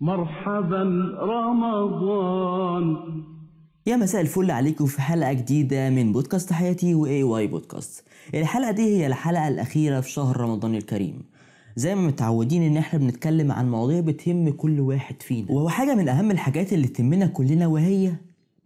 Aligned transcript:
مرحبا 0.00 0.82
رمضان. 1.20 2.96
يا 3.86 3.96
مساء 3.96 4.20
الفل 4.20 4.50
عليكم 4.50 4.86
في 4.86 5.02
حلقة 5.02 5.32
جديدة 5.32 5.90
من 5.90 6.12
بودكاست 6.12 6.52
حياتي 6.52 6.94
way 6.94 7.22
way 7.22 7.46
podcast. 7.46 8.04
الحلقة 8.34 8.70
دي 8.70 8.82
هي 8.82 9.06
الحلقة 9.06 9.48
الأخيرة 9.48 10.00
في 10.00 10.10
شهر 10.10 10.36
رمضان 10.36 10.74
الكريم. 10.74 11.22
زي 11.76 11.94
ما 11.94 12.06
متعودين 12.06 12.62
إن 12.62 12.76
إحنا 12.76 12.98
بنتكلم 12.98 13.52
عن 13.52 13.70
مواضيع 13.70 14.00
بتهم 14.00 14.50
كل 14.50 14.80
واحد 14.80 15.22
فينا. 15.22 15.52
وهو 15.52 15.68
حاجة 15.68 15.94
من 15.94 16.08
أهم 16.08 16.30
الحاجات 16.30 16.72
اللي 16.72 16.88
تهمنا 16.88 17.26
كلنا 17.26 17.66
وهي 17.66 18.12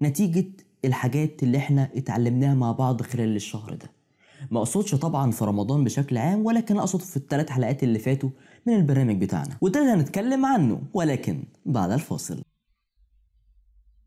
نتيجة 0.03 0.47
الحاجات 0.85 1.43
اللي 1.43 1.59
إحنا 1.59 1.89
اتعلمناها 1.97 2.55
مع 2.55 2.73
بعض 2.73 3.03
خلال 3.03 3.37
الشهر 3.37 3.75
ده. 3.75 4.04
ما 4.51 4.59
اقصدش 4.59 4.95
طبعا 4.95 5.31
في 5.31 5.45
رمضان 5.45 5.85
بشكل 5.85 6.17
عام 6.19 6.47
ولكن 6.47 6.77
أقصد 6.77 7.01
في 7.01 7.17
الثلاث 7.17 7.51
حلقات 7.51 7.83
اللي 7.83 7.99
فاتوا 7.99 8.31
من 8.67 8.75
البرنامج 8.75 9.21
بتاعنا. 9.23 9.57
وده 9.61 9.81
اللي 9.81 9.93
هنتكلم 9.93 10.47
عنه 10.47 10.83
ولكن 10.93 11.45
بعد 11.67 11.91
الفاصل. 11.93 12.43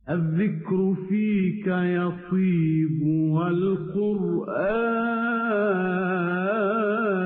الذكر 0.10 0.96
فيك 1.10 1.68
يطيب 1.68 3.02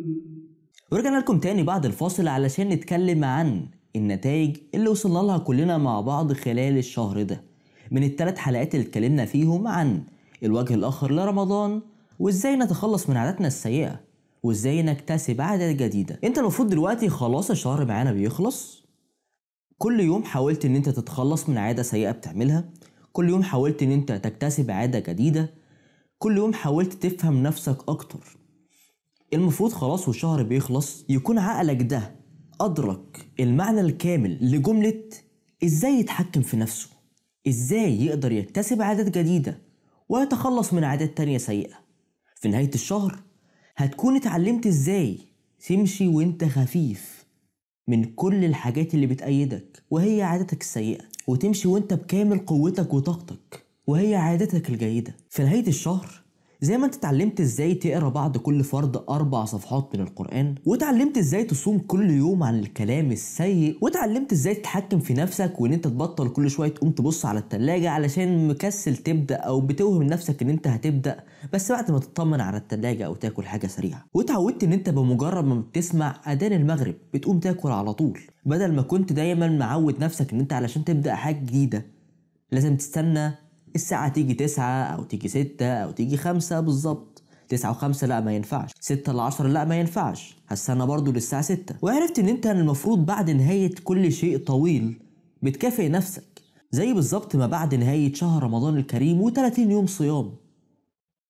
ورجعنا 0.93 1.17
لكم 1.19 1.39
تاني 1.39 1.63
بعد 1.63 1.87
الفاصل 1.87 2.29
علشان 2.29 2.69
نتكلم 2.69 3.25
عن 3.25 3.67
النتائج 3.97 4.57
اللي 4.75 4.89
وصلنا 4.89 5.19
لها 5.19 5.39
كلنا 5.39 5.79
مع 5.79 6.01
بعض 6.01 6.33
خلال 6.33 6.79
الشهر 6.79 7.23
ده. 7.23 7.43
من 7.91 8.03
الثلاث 8.05 8.39
حلقات 8.39 8.75
اللي 8.75 8.87
اتكلمنا 8.87 9.25
فيهم 9.25 9.67
عن 9.67 10.03
الوجه 10.43 10.75
الآخر 10.75 11.13
لرمضان 11.13 11.81
وإزاي 12.19 12.57
نتخلص 12.57 13.09
من 13.09 13.17
عاداتنا 13.17 13.47
السيئة؟ 13.47 14.01
وإزاي 14.43 14.83
نكتسب 14.83 15.41
عادات 15.41 15.77
جديدة؟ 15.77 16.21
أنت 16.25 16.39
المفروض 16.39 16.69
دلوقتي 16.69 17.09
خلاص 17.09 17.51
الشهر 17.51 17.85
معانا 17.85 18.13
بيخلص. 18.13 18.87
كل 19.79 20.01
يوم 20.01 20.25
حاولت 20.25 20.65
إن 20.65 20.77
أنت 20.77 20.89
تتخلص 20.89 21.49
من 21.49 21.59
عادة 21.59 21.83
سيئة 21.83 22.11
بتعملها. 22.11 22.65
كل 23.13 23.29
يوم 23.29 23.43
حاولت 23.43 23.83
إن 23.83 23.93
أنت 23.93 24.13
تكتسب 24.13 24.71
عادة 24.71 24.99
جديدة. 24.99 25.55
كل 26.19 26.37
يوم 26.37 26.53
حاولت 26.53 27.07
تفهم 27.07 27.43
نفسك 27.43 27.79
أكتر. 27.89 28.37
المفروض 29.35 29.73
خلاص 29.73 30.09
والشهر 30.09 30.43
بيخلص 30.43 31.05
يكون 31.09 31.39
عقلك 31.39 31.83
ده 31.83 32.15
أدرك 32.61 33.27
المعنى 33.41 33.81
الكامل 33.81 34.39
لجملة 34.53 35.03
إزاي 35.65 35.93
يتحكم 36.01 36.43
في 36.43 36.57
نفسه. 36.57 36.89
إزاي 37.49 38.05
يقدر 38.07 38.33
يكتسب 38.33 38.83
عادات 38.83 39.19
جديدة 39.19 39.59
ويتخلص 40.09 40.73
من 40.73 40.85
عادات 40.85 41.17
تانية 41.17 41.39
سيئة. 41.39 41.86
في 42.41 42.49
نهاية 42.49 42.71
الشهر. 42.75 43.19
هتكون 43.77 44.17
اتعلمت 44.17 44.67
إزاي 44.67 45.19
تمشي 45.69 46.09
وأنت 46.09 46.45
خفيف 46.45 47.27
من 47.89 48.05
كل 48.05 48.45
الحاجات 48.45 48.95
اللي 48.95 49.07
بتأيدك 49.07 49.83
وهي 49.91 50.23
عادتك 50.23 50.61
السيئة 50.61 51.05
وتمشي 51.27 51.69
وأنت 51.69 51.95
بكامل 51.95 52.39
قوتك 52.39 52.95
وطاقتك 52.95 53.67
وهي 53.87 54.15
عادتك 54.15 54.71
الجيدة. 54.71 55.17
في 55.31 55.43
نهاية 55.43 55.67
الشهر 55.69 56.23
زي 56.67 56.79
ما 56.79 56.87
انت 56.87 56.95
اتعلمت 56.95 57.41
إزاي 57.41 57.75
تقرا 57.75 58.09
بعد 58.09 58.37
كل 58.37 58.65
فرض 58.65 59.11
أربع 59.11 59.45
صفحات 59.45 59.91
من 59.95 60.01
القرآن 60.01 60.55
وتعلمت 60.65 61.19
إزاي 61.19 61.45
تصوم 61.45 61.79
كل 61.79 62.11
يوم 62.11 62.43
عن 62.43 62.59
الكلام 62.59 63.13
السيء 63.13 63.79
وتعلمت 63.83 64.33
إزاي 64.33 64.55
تتحكم 64.55 64.99
في 64.99 65.15
نفسك 65.15 65.61
وان 65.61 65.73
انت 65.73 65.85
تبطل 65.85 66.29
كل 66.29 66.51
شوية 66.51 66.69
تقوم 66.69 66.91
تبص 66.91 67.27
على 67.27 67.39
التلاجة 67.39 67.91
علشان 67.91 68.49
مكسل 68.49 68.97
تبدأ 68.97 69.37
أو 69.37 69.61
بتوهم 69.61 70.03
نفسك 70.03 70.43
ان 70.43 70.51
انت 70.51 70.67
هتبدأ 70.67 71.17
بس 71.53 71.73
بعد 71.73 71.91
ما 71.91 71.99
تطمن 71.99 72.41
على 72.41 72.57
التلاجة 72.57 73.07
أو 73.07 73.15
تاكل 73.15 73.45
حاجة 73.47 73.67
سريعة. 73.67 74.05
وتعودت 74.15 74.65
ان 74.65 74.73
انت 74.73 74.91
بمجرد 74.91 75.45
ما 75.45 75.55
بتسمع 75.61 76.17
اذان 76.33 76.53
المغرب 76.53 76.95
بتقوم 77.15 77.39
تاكل 77.41 77.71
على 77.71 77.93
طول 77.95 78.21
بدل 78.47 78.73
ما 78.75 78.83
كنت 78.83 79.13
دايما 79.13 79.49
معود 79.49 80.01
نفسك 80.05 80.33
ان 80.33 80.41
انت 80.41 80.53
علشان 80.53 80.85
تبدأ 80.85 81.15
حاجة 81.15 81.39
جديدة 81.39 81.87
لازم 82.53 82.77
تستنى 82.77 83.46
الساعة 83.77 84.09
تيجي 84.09 84.35
تسعة 84.35 84.83
أو 84.85 85.03
تيجي 85.05 85.29
ستة 85.29 85.67
أو 85.67 85.91
تيجي 85.91 86.17
خمسة 86.17 86.61
بالظبط. 86.61 87.23
تسعة 87.49 87.71
وخمسة 87.71 88.07
لا 88.07 88.21
ما 88.21 88.37
ينفعش. 88.37 88.71
ستة 88.81 89.13
لعشرة 89.13 89.49
لا 89.49 89.65
ما 89.65 89.77
ينفعش. 89.81 90.37
هستنى 90.49 90.87
برضو 90.87 91.13
للساعة 91.13 91.43
ستة. 91.43 91.75
وعرفت 91.83 92.19
إن 92.19 92.29
أنت 92.29 92.47
المفروض 92.47 93.07
بعد 93.07 93.31
نهاية 93.31 93.75
كل 93.85 94.13
شيء 94.13 94.39
طويل 94.39 94.99
بتكافئ 95.43 95.89
نفسك. 95.89 96.43
زي 96.71 96.93
بالظبط 96.93 97.37
ما 97.37 97.47
بعد 97.47 97.75
نهاية 97.75 98.15
شهر 98.15 98.43
رمضان 98.43 98.77
الكريم 98.77 99.31
و30 99.31 99.59
يوم 99.59 99.87
صيام. 99.87 100.33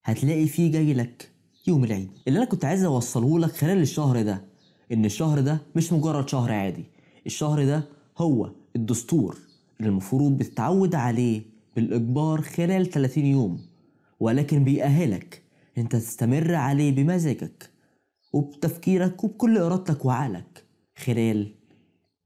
هتلاقي 0.04 0.46
فيه 0.46 0.72
جاي 0.72 0.94
لك 0.94 1.30
يوم 1.66 1.84
العيد. 1.84 2.10
اللي 2.28 2.38
أنا 2.38 2.46
كنت 2.46 2.64
عايز 2.64 2.84
أوصله 2.84 3.38
لك 3.38 3.50
خلال 3.50 3.78
الشهر 3.82 4.22
ده 4.22 4.44
إن 4.92 5.04
الشهر 5.04 5.40
ده 5.40 5.58
مش 5.76 5.92
مجرد 5.92 6.28
شهر 6.28 6.52
عادي. 6.52 6.84
الشهر 7.26 7.64
ده 7.64 7.84
هو 8.18 8.50
الدستور 8.76 9.36
اللي 9.80 9.88
المفروض 9.90 10.38
بتتعود 10.38 10.94
عليه 10.94 11.42
بالإجبار 11.76 12.42
خلال 12.42 12.90
30 12.90 13.24
يوم 13.26 13.60
ولكن 14.20 14.64
بيأهلك. 14.64 15.42
أنت 15.78 15.96
تستمر 15.96 16.54
عليه 16.54 16.92
بمزاجك 16.92 17.70
وبتفكيرك 18.32 19.24
وبكل 19.24 19.58
إرادتك 19.58 20.04
وعقلك 20.04 20.64
خلال 20.96 21.54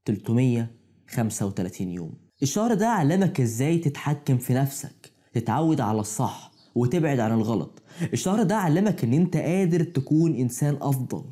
335 0.05 1.89
يوم. 1.89 2.13
الشهر 2.43 2.73
ده 2.73 2.87
علمك 2.87 3.41
إزاي 3.41 3.77
تتحكم 3.77 4.37
في 4.37 4.53
نفسك 4.53 5.11
تتعود 5.33 5.81
على 5.81 5.99
الصح 5.99 6.51
وتبعد 6.75 7.19
عن 7.19 7.31
الغلط. 7.31 7.81
الشهر 8.13 8.43
ده 8.43 8.55
علمك 8.55 9.03
إن 9.03 9.13
أنت 9.13 9.37
قادر 9.37 9.83
تكون 9.83 10.35
إنسان 10.35 10.77
أفضل 10.81 11.23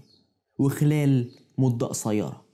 وخلال 0.60 1.32
مدة 1.58 1.88
قصيرة. 1.88 2.46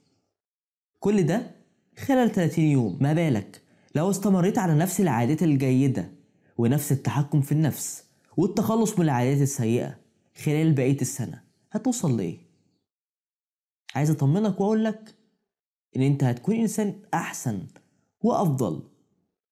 كل 1.00 1.24
ده 1.24 1.52
خلال 1.98 2.32
30 2.32 2.64
يوم 2.64 2.98
ما 3.02 3.14
بالك؟ 3.14 3.62
لو 3.96 4.10
استمريت 4.10 4.58
على 4.58 4.76
نفس 4.76 5.02
العادات 5.02 5.44
الجيدة 5.44 6.12
ونفس 6.58 6.92
التحكم 6.92 7.42
في 7.42 7.52
النفس 7.52 8.04
والتخلص 8.38 9.00
من 9.00 9.06
العادات 9.06 9.42
السيئة 9.42 10.00
خلال 10.44 10.74
بقية 10.74 11.02
السنة 11.02 11.44
هتوصل 11.72 12.18
لإيه؟ 12.18 12.38
عايز 13.96 14.12
أطمنك 14.12 14.62
وأقول 14.62 14.84
لك 14.84 15.16
إن 15.96 16.02
أنت 16.02 16.24
هتكون 16.24 16.56
إنسان 16.56 17.02
أحسن 17.14 17.68
وأفضل 18.22 18.84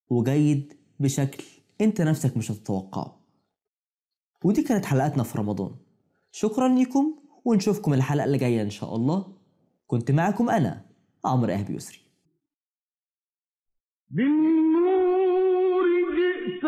وجيد 0.09 0.73
بشكل 0.99 1.43
أنت 1.81 2.01
نفسك 2.01 2.37
مش 2.37 2.51
هتتوقعه. 2.51 3.19
ودي 4.43 4.63
كانت 4.63 4.85
حلقتنا 4.85 5.23
في 5.23 5.37
رمضان. 5.37 5.75
شكرا 6.31 6.67
لكم 6.67 7.15
ونشوفكم 7.45 7.93
الحلقة 7.93 8.25
اللي 8.25 8.37
جاية 8.37 8.61
إن 8.61 8.69
شاء 8.69 8.95
الله. 8.95 9.33
كنت 9.87 10.11
معكم 10.11 10.49
أنا 10.49 10.85
عمرو 11.25 11.53
أهبي 11.53 11.75
يسري. 11.75 12.02
بالنور 14.15 15.85
جئت 16.17 16.65